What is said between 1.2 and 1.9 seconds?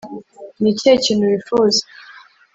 wifuza